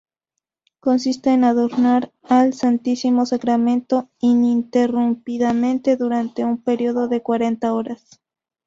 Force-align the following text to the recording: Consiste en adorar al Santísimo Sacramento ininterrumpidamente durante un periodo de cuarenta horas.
Consiste 0.79 1.29
en 1.29 1.43
adorar 1.43 2.11
al 2.23 2.55
Santísimo 2.55 3.27
Sacramento 3.27 4.09
ininterrumpidamente 4.19 5.95
durante 5.95 6.43
un 6.43 6.57
periodo 6.59 7.07
de 7.07 7.21
cuarenta 7.21 7.71
horas. 7.75 8.19